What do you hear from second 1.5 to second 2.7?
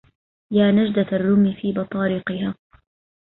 في بطارقها